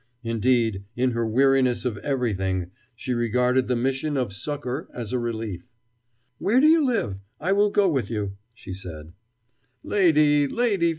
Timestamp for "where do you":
6.39-6.83